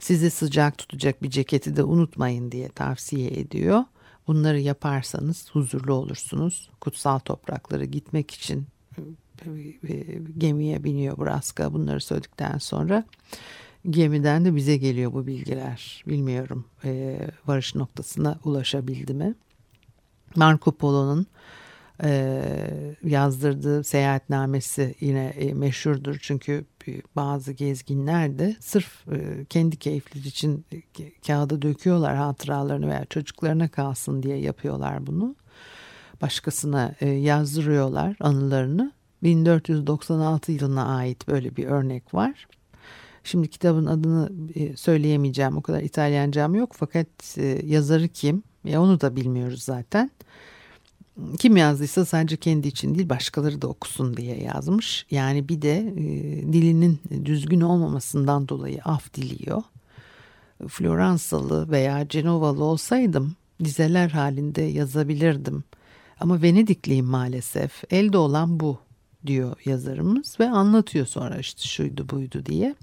Sizi 0.00 0.30
sıcak 0.30 0.78
tutacak 0.78 1.22
bir 1.22 1.30
ceketi 1.30 1.76
de 1.76 1.82
unutmayın 1.82 2.52
diye 2.52 2.68
tavsiye 2.68 3.30
ediyor. 3.30 3.84
Bunları 4.26 4.60
yaparsanız 4.60 5.50
huzurlu 5.52 5.94
olursunuz. 5.94 6.70
Kutsal 6.80 7.18
toprakları 7.18 7.84
gitmek 7.84 8.30
için 8.30 8.66
e, 9.46 10.18
gemiye 10.38 10.84
biniyor 10.84 11.18
Braska. 11.18 11.72
Bunları 11.72 12.00
söyledikten 12.00 12.58
sonra 12.58 13.04
gemiden 13.90 14.44
de 14.44 14.56
bize 14.56 14.76
geliyor 14.76 15.12
bu 15.12 15.26
bilgiler. 15.26 16.04
Bilmiyorum 16.06 16.64
e, 16.84 17.18
varış 17.46 17.74
noktasına 17.74 18.38
ulaşabildi 18.44 19.14
mi? 19.14 19.34
Marco 20.36 20.72
Polo'nun 20.72 21.26
e, 22.02 22.42
yazdırdığı 23.04 23.84
seyahatnamesi 23.84 24.94
yine 25.00 25.26
e, 25.26 25.54
meşhurdur. 25.54 26.18
Çünkü 26.20 26.64
bazı 27.16 27.52
gezginler 27.52 28.38
de 28.38 28.56
sırf 28.60 29.08
e, 29.08 29.44
kendi 29.44 29.76
keyifleri 29.76 30.28
için 30.28 30.64
e, 30.72 30.80
kağıda 31.26 31.62
döküyorlar 31.62 32.16
hatıralarını 32.16 32.88
veya 32.88 33.04
çocuklarına 33.04 33.68
kalsın 33.68 34.22
diye 34.22 34.36
yapıyorlar 34.36 35.06
bunu. 35.06 35.36
Başkasına 36.20 36.94
e, 37.00 37.08
yazdırıyorlar 37.08 38.16
anılarını. 38.20 38.92
1496 39.22 40.52
yılına 40.52 40.96
ait 40.96 41.28
böyle 41.28 41.56
bir 41.56 41.64
örnek 41.64 42.14
var. 42.14 42.46
Şimdi 43.24 43.48
kitabın 43.48 43.86
adını 43.86 44.30
söyleyemeyeceğim 44.76 45.56
o 45.56 45.62
kadar 45.62 45.82
İtalyancam 45.82 46.54
yok 46.54 46.72
fakat 46.74 47.36
yazarı 47.62 48.08
kim? 48.08 48.42
Ya 48.64 48.82
onu 48.82 49.00
da 49.00 49.16
bilmiyoruz 49.16 49.62
zaten 49.62 50.10
kim 51.38 51.56
yazdıysa 51.56 52.04
sadece 52.04 52.36
kendi 52.36 52.68
için 52.68 52.94
değil 52.94 53.08
başkaları 53.08 53.62
da 53.62 53.66
okusun 53.68 54.16
diye 54.16 54.42
yazmış. 54.42 55.06
Yani 55.10 55.48
bir 55.48 55.62
de 55.62 55.78
e, 55.78 56.02
dilinin 56.52 57.00
düzgün 57.24 57.60
olmamasından 57.60 58.48
dolayı 58.48 58.82
af 58.84 59.14
diliyor. 59.14 59.62
Floransalı 60.68 61.70
veya 61.70 62.08
Cenovalı 62.08 62.64
olsaydım 62.64 63.36
dizeler 63.64 64.10
halinde 64.10 64.62
yazabilirdim. 64.62 65.64
Ama 66.20 66.42
Venedikliyim 66.42 67.06
maalesef. 67.06 67.84
Elde 67.90 68.18
olan 68.18 68.60
bu 68.60 68.78
diyor 69.26 69.56
yazarımız 69.64 70.40
ve 70.40 70.50
anlatıyor 70.50 71.06
sonra 71.06 71.38
işte 71.38 71.62
şuydu 71.62 72.08
buydu 72.08 72.46
diye. 72.46 72.74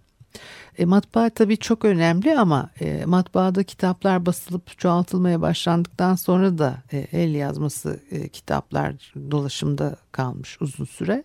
E, 0.78 0.86
matbaa 0.86 1.30
tabii 1.30 1.58
çok 1.58 1.86
önemli 1.86 2.40
ama 2.40 2.70
e, 2.82 3.06
matbaada 3.06 3.64
kitaplar 3.64 4.26
basılıp 4.26 4.80
çoğaltılmaya 4.80 5.42
başlandıktan 5.42 6.16
sonra 6.16 6.58
da 6.58 6.84
e, 6.92 6.98
el 6.98 7.36
yazması 7.36 8.00
e, 8.12 8.28
kitaplar 8.28 9.14
dolaşımda 9.32 9.96
kalmış 10.12 10.62
uzun 10.62 10.86
süre. 10.86 11.24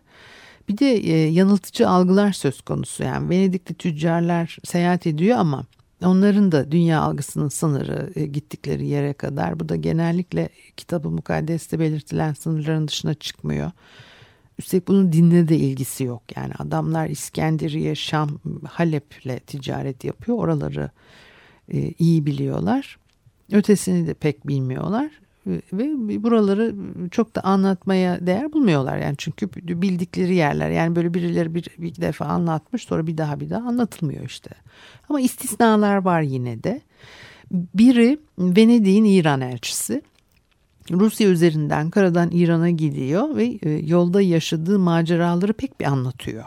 Bir 0.69 0.79
de 0.79 0.93
e, 0.93 1.31
yanıltıcı 1.31 1.89
algılar 1.89 2.33
söz 2.33 2.61
konusu 2.61 3.03
yani 3.03 3.31
Venedikli 3.31 3.75
tüccarlar 3.75 4.59
seyahat 4.65 5.07
ediyor 5.07 5.39
ama 5.39 5.65
onların 6.05 6.53
da 6.53 6.73
dünya 6.73 7.01
algısının 7.01 7.49
sınırı 7.49 8.13
e, 8.15 8.27
gittikleri 8.27 8.87
yere 8.87 9.13
kadar 9.13 9.61
bu 9.61 9.69
da 9.69 9.77
genellikle 9.77 10.49
kitabı 10.77 11.11
mukaddeste 11.11 11.79
belirtilen 11.81 12.33
sınırların 12.33 12.89
dışına 12.89 13.15
çıkmıyor. 13.15 13.71
Üstelik 14.59 14.89
bunun 14.89 15.13
dinle 15.13 15.49
de 15.49 15.57
ilgisi 15.57 16.05
yok. 16.05 16.23
Yani 16.37 16.53
adamlar 16.59 17.09
İskenderiye, 17.09 17.95
Şam, 17.95 18.41
Halep'le 18.69 19.47
ticaret 19.47 20.05
yapıyor. 20.05 20.39
Oraları 20.39 20.91
e, 21.73 21.93
iyi 21.99 22.27
biliyorlar. 22.27 22.99
Ötesini 23.53 24.07
de 24.07 24.15
pek 24.15 24.47
bilmiyorlar. 24.47 25.11
Ve 25.47 26.23
buraları 26.23 26.75
çok 27.11 27.35
da 27.35 27.41
anlatmaya 27.41 28.27
değer 28.27 28.53
bulmuyorlar. 28.53 28.99
Yani 28.99 29.15
çünkü 29.19 29.49
bildikleri 29.83 30.35
yerler. 30.35 30.71
Yani 30.71 30.97
böyle 30.97 31.15
birileri 31.15 31.55
bir, 31.55 31.69
bir 31.79 31.95
defa 31.95 32.25
anlatmış 32.25 32.83
sonra 32.83 33.07
bir 33.07 33.19
daha 33.19 33.41
bir 33.41 33.51
daha 33.51 33.69
anlatılmıyor 33.69 34.25
işte. 34.25 34.51
Ama 35.09 35.21
istisnalar 35.21 35.97
var 35.97 36.21
yine 36.23 36.63
de. 36.63 36.81
Biri 37.51 38.19
Venedik'in 38.39 39.05
İran 39.05 39.41
elçisi. 39.41 40.03
Rusya 40.91 41.29
üzerinden 41.29 41.91
karadan 41.91 42.31
İran'a 42.33 42.71
gidiyor 42.71 43.37
ve 43.37 43.59
e, 43.63 43.71
yolda 43.71 44.23
yaşadığı 44.23 44.79
maceraları 44.79 45.53
pek 45.53 45.81
bir 45.81 45.85
anlatıyor. 45.85 46.45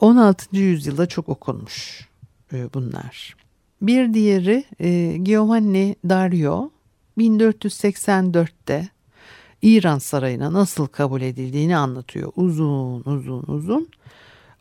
16. 0.00 0.56
yüzyılda 0.56 1.06
çok 1.06 1.28
okunmuş 1.28 2.08
e, 2.52 2.74
bunlar. 2.74 3.36
Bir 3.82 4.14
diğeri 4.14 4.64
e, 4.80 5.16
Giovanni 5.16 5.96
Dario 6.08 6.70
1484'te 7.18 8.88
İran 9.62 9.98
sarayına 9.98 10.52
nasıl 10.52 10.86
kabul 10.86 11.22
edildiğini 11.22 11.76
anlatıyor 11.76 12.32
uzun 12.36 13.02
uzun 13.04 13.42
uzun. 13.42 13.88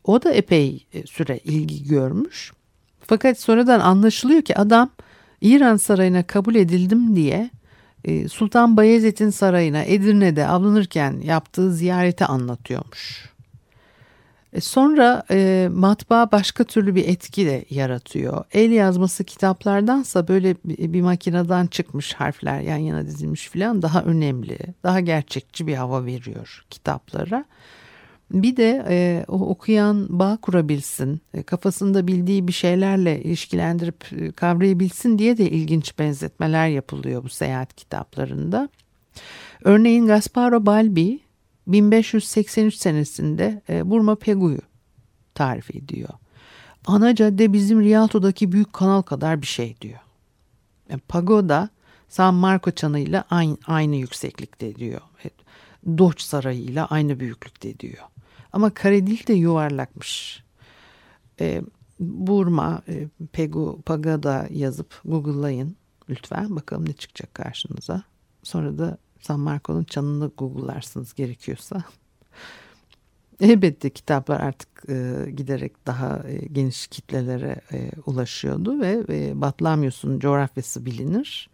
O 0.04 0.24
da 0.24 0.32
epey 0.32 0.86
süre 1.06 1.38
ilgi 1.38 1.88
görmüş. 1.88 2.54
Fakat 3.00 3.40
sonradan 3.40 3.80
anlaşılıyor 3.80 4.42
ki 4.42 4.58
adam 4.58 4.90
İran 5.42 5.78
sarayına 5.78 6.24
kabul 6.24 6.56
edildim 6.56 7.16
diye 7.16 7.50
Sultan 8.30 8.78
Bayezid'in 8.78 9.30
sarayına 9.30 9.84
Edirne'de 9.84 10.48
avlanırken 10.48 11.22
yaptığı 11.24 11.74
ziyareti 11.74 12.26
anlatıyormuş. 12.26 13.32
E, 14.54 14.62
sonra 14.62 15.24
e, 15.32 15.70
matbaa 15.72 16.32
başka 16.32 16.64
türlü 16.64 16.96
bir 16.96 17.08
etki 17.08 17.46
de 17.46 17.66
yaratıyor. 17.70 18.44
El 18.52 18.72
yazması 18.72 19.24
kitaplardansa 19.24 20.28
böyle 20.28 20.56
bir, 20.66 21.02
makineden 21.02 21.68
çıkmış 21.68 22.14
harfler 22.14 22.62
yan 22.62 22.78
yana 22.78 23.06
dizilmiş 23.06 23.48
falan 23.50 23.82
daha 23.82 24.04
önemli, 24.04 24.58
daha 24.84 25.00
gerçekçi 25.00 25.68
bir 25.68 25.76
hava 25.76 26.06
veriyor 26.06 26.66
kitaplara. 26.70 27.46
Bir 28.32 28.58
de 28.58 28.86
e, 28.90 29.26
o 29.28 29.40
okuyan 29.40 30.20
bağ 30.20 30.38
kurabilsin, 30.42 31.22
e, 31.34 31.44
kafasında 31.44 32.08
bildiği 32.08 32.48
bir 32.48 32.54
şeylerle 32.54 33.24
ilişkilendirip 33.24 34.14
e, 34.14 34.32
kavrayabilsin 34.32 35.20
diye 35.20 35.38
de 35.38 35.50
ilginç 35.50 36.00
benzetmeler 36.00 36.68
yapılıyor 36.68 37.24
bu 37.24 37.30
seyahat 37.30 37.76
kitaplarında. 37.76 38.70
Örneğin 39.64 40.08
Gasparo 40.08 40.66
Balbi 40.66 41.20
1583 41.68 42.76
senesinde 42.76 43.62
e, 43.70 43.90
Burma 43.90 44.16
Pegu'yu 44.16 44.62
tarif 45.36 45.76
ediyor. 45.76 46.10
Ana 46.86 47.16
cadde 47.16 47.54
bizim 47.54 47.82
Rialto'daki 47.82 48.52
büyük 48.52 48.74
kanal 48.74 49.02
kadar 49.02 49.42
bir 49.42 49.48
şey 49.48 49.76
diyor. 49.82 50.00
E, 50.90 50.98
pagoda 50.98 51.70
San 52.10 52.34
Marco 52.34 52.72
çanıyla 52.72 53.24
aynı, 53.30 53.58
aynı 53.68 53.96
yükseklikte 53.96 54.76
diyor. 54.76 55.02
Doç 55.98 56.22
Sarayı 56.22 56.62
ile 56.62 56.82
aynı 56.82 57.20
büyüklükte 57.20 57.80
diyor. 57.80 58.04
Ama 58.54 58.74
kare 58.74 59.08
değil 59.08 59.28
de 59.28 59.34
yuvarlakmış. 59.34 60.44
E, 61.40 61.62
Burma, 62.00 62.82
e, 62.88 63.08
Pegu, 63.32 63.82
Pagoda 63.86 64.48
yazıp 64.50 65.02
Google'layın 65.06 65.76
lütfen. 66.10 66.56
Bakalım 66.56 66.90
ne 66.90 66.94
çıkacak 66.94 67.36
karşınıza. 67.36 68.04
Sonra 68.44 68.78
da 68.78 68.98
San 69.22 69.40
Marco'nun 69.40 69.84
çanını 69.84 70.32
Google'larsınız 70.38 71.14
gerekiyorsa. 71.14 71.84
Elbette 73.42 73.90
kitaplar 73.90 74.40
artık 74.40 74.90
e, 74.90 75.32
giderek 75.32 75.88
daha 75.88 76.24
e, 76.28 76.46
geniş 76.52 76.88
kitlelere 76.88 77.62
e, 77.72 77.92
ulaşıyordu 78.06 78.80
ve 78.80 79.04
e, 79.10 79.42
Batlamyus'un 79.42 80.20
coğrafyası 80.20 80.86
bilinir. 80.86 81.50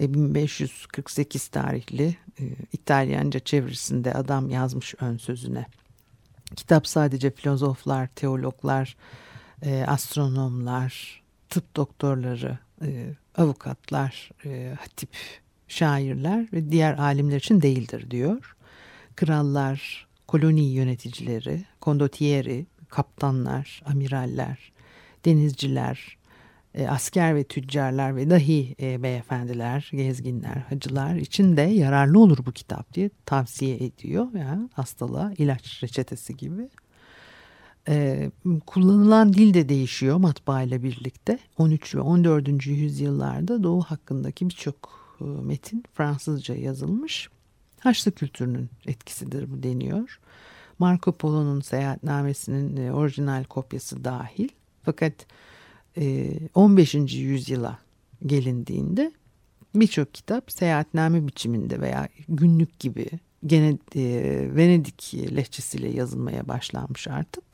E, 0.00 0.14
1548 0.14 1.48
tarihli 1.48 2.16
e, 2.40 2.44
İtalyanca 2.72 3.40
çevirisinde 3.40 4.14
adam 4.14 4.50
yazmış 4.50 4.94
ön 5.00 5.16
sözüne. 5.16 5.66
Kitap 6.56 6.86
sadece 6.86 7.30
filozoflar, 7.30 8.06
teologlar, 8.06 8.96
e, 9.62 9.84
astronomlar, 9.86 11.22
tıp 11.48 11.76
doktorları, 11.76 12.58
e, 12.82 13.14
avukatlar, 13.36 14.30
e, 14.44 14.74
hatip, 14.80 15.08
şairler 15.68 16.48
ve 16.52 16.70
diğer 16.70 16.98
alimler 16.98 17.36
için 17.36 17.62
değildir 17.62 18.10
diyor. 18.10 18.56
Krallar, 19.16 20.06
koloni 20.26 20.72
yöneticileri, 20.72 21.64
kondottieri, 21.80 22.66
kaptanlar, 22.88 23.82
amiraller, 23.86 24.72
denizciler, 25.24 26.16
e, 26.74 26.88
asker 26.88 27.34
ve 27.34 27.44
tüccarlar 27.44 28.16
ve 28.16 28.30
dahi 28.30 28.74
e, 28.80 29.02
beyefendiler, 29.02 29.90
gezginler, 29.92 30.56
hacılar 30.56 31.16
için 31.16 31.56
de 31.56 31.62
yararlı 31.62 32.20
olur 32.20 32.38
bu 32.46 32.52
kitap 32.52 32.94
diye 32.94 33.10
tavsiye 33.26 33.76
ediyor. 33.76 34.26
Yani 34.34 34.68
hastalığa 34.72 35.32
ilaç 35.38 35.82
reçetesi 35.82 36.36
gibi. 36.36 36.68
E, 37.88 38.30
kullanılan 38.66 39.32
dil 39.32 39.54
de 39.54 39.68
değişiyor 39.68 40.16
matbaa 40.16 40.62
ile 40.62 40.82
birlikte. 40.82 41.38
13 41.58 41.94
ve 41.94 42.00
14. 42.00 42.66
yüzyıllarda 42.66 43.62
Doğu 43.62 43.82
hakkındaki 43.82 44.48
birçok 44.48 45.00
e, 45.20 45.24
metin 45.24 45.84
Fransızca 45.94 46.54
yazılmış. 46.54 47.28
Haçlı 47.80 48.12
kültürünün 48.12 48.70
etkisidir 48.86 49.50
bu 49.52 49.62
deniyor. 49.62 50.20
Marco 50.78 51.12
Polo'nun 51.12 51.60
seyahatnamesinin 51.60 52.76
e, 52.76 52.92
orijinal 52.92 53.44
kopyası 53.44 54.04
dahil. 54.04 54.48
Fakat 54.82 55.12
15. 56.54 56.94
E, 56.94 56.98
yüzyıla 56.98 57.78
gelindiğinde 58.26 59.12
birçok 59.74 60.14
kitap 60.14 60.52
seyahatname 60.52 61.26
biçiminde 61.26 61.80
veya 61.80 62.08
günlük 62.28 62.78
gibi 62.78 63.06
gene 63.46 63.78
e, 63.96 64.02
Venedik 64.54 65.14
lehçesiyle 65.36 65.88
yazılmaya 65.88 66.48
başlanmış 66.48 67.08
artık. 67.08 67.44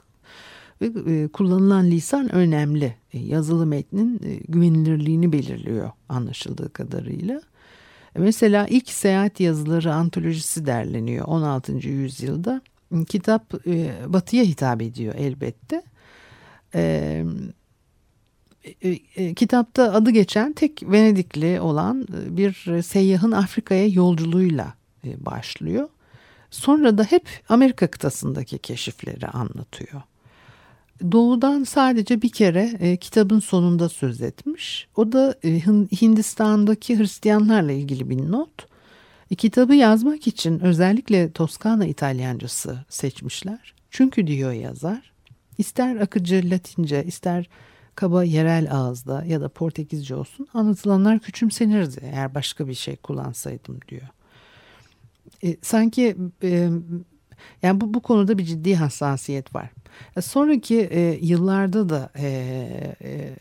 Ve 0.81 1.12
e, 1.12 1.29
kullanılan 1.29 1.90
lisan 1.90 2.35
önemli. 2.35 2.96
Yazılı 3.12 3.66
metnin 3.66 4.20
güvenilirliğini 4.49 5.33
belirliyor 5.33 5.90
anlaşıldığı 6.09 6.72
kadarıyla. 6.72 7.42
Mesela 8.18 8.66
ilk 8.66 8.88
seyahat 8.90 9.40
yazıları 9.40 9.94
antolojisi 9.94 10.66
derleniyor 10.66 11.27
16. 11.29 11.72
yüzyılda. 11.88 12.61
Kitap 13.09 13.53
batıya 14.07 14.44
hitap 14.44 14.83
ediyor 14.83 15.14
elbette. 15.18 15.83
E, 18.83 18.98
e, 19.16 19.35
kitapta 19.35 19.92
adı 19.92 20.11
geçen 20.11 20.52
tek 20.52 20.83
Venedikli 20.83 21.61
olan 21.61 22.02
e, 22.02 22.37
bir 22.37 22.83
seyyahın 22.83 23.33
Afrika'ya 23.33 23.87
yolculuğuyla 23.87 24.74
başlıyor. 25.05 25.88
Sonra 26.50 26.98
da 26.98 27.05
hep 27.05 27.29
Amerika 27.48 27.87
kıtasındaki 27.87 28.59
keşifleri 28.59 29.26
anlatıyor. 29.26 30.02
Doğudan 31.12 31.64
sadece 31.64 32.22
bir 32.22 32.29
kere 32.29 32.96
kitabın 32.96 33.38
sonunda 33.38 33.88
söz 33.88 34.22
etmiş. 34.22 34.88
O 34.96 35.12
da 35.12 35.35
Hindistan'daki 36.00 36.98
Hristiyanlarla 36.98 37.72
ilgili 37.72 38.11
bir 38.11 38.33
not. 38.33 38.66
Kitabı 39.38 39.74
yazmak 39.74 40.26
için 40.26 40.61
özellikle 40.61 41.33
Toskana 41.33 41.87
İtalyancası 41.87 42.85
seçmişler. 42.88 43.74
Çünkü 43.90 44.26
diyor 44.26 44.52
yazar, 44.52 45.12
ister 45.59 45.96
akıcı 45.96 46.42
Latince, 46.44 47.05
ister 47.05 47.48
kaba 47.96 48.24
yerel 48.24 48.72
ağızda 48.72 49.24
ya 49.24 49.40
da 49.40 49.48
Portekizce 49.48 50.14
olsun 50.14 50.48
anlatılanlar 50.54 51.18
küçümsenirdi 51.18 52.00
eğer 52.02 52.35
başka 52.35 52.68
bir 52.68 52.74
şey 52.74 52.96
kullansaydım 52.96 53.80
diyor. 53.88 54.09
E, 55.44 55.56
sanki 55.62 56.16
e, 56.42 56.70
yani 57.62 57.80
bu, 57.80 57.94
bu 57.94 58.00
konuda 58.00 58.38
bir 58.38 58.44
ciddi 58.44 58.74
hassasiyet 58.74 59.54
var. 59.54 59.70
E, 60.16 60.20
sonraki 60.20 60.80
e, 60.80 61.18
yıllarda 61.22 61.88
da 61.88 62.11
e, 62.18 62.26
e, 63.02 63.37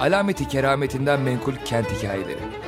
Alameti 0.00 0.48
kerametinden 0.48 1.20
menkul 1.20 1.54
kent 1.64 1.86
hikayeleri. 1.86 2.67